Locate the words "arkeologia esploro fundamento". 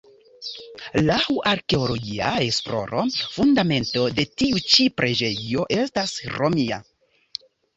1.51-4.07